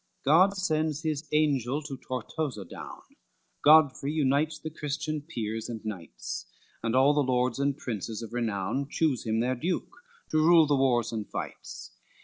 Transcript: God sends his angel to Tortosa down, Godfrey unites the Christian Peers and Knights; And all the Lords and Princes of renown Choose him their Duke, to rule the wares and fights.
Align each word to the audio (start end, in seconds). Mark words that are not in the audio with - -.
God 0.25 0.57
sends 0.57 1.03
his 1.03 1.27
angel 1.31 1.83
to 1.83 1.95
Tortosa 1.95 2.65
down, 2.65 3.03
Godfrey 3.63 4.11
unites 4.11 4.57
the 4.57 4.71
Christian 4.71 5.21
Peers 5.21 5.69
and 5.69 5.85
Knights; 5.85 6.47
And 6.81 6.95
all 6.95 7.13
the 7.13 7.19
Lords 7.21 7.59
and 7.59 7.77
Princes 7.77 8.23
of 8.23 8.33
renown 8.33 8.87
Choose 8.89 9.27
him 9.27 9.41
their 9.41 9.53
Duke, 9.53 9.95
to 10.31 10.37
rule 10.43 10.65
the 10.65 10.75
wares 10.75 11.11
and 11.11 11.29
fights. 11.29 11.91